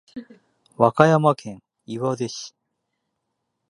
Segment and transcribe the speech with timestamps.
[0.79, 2.55] 和歌山県岩出市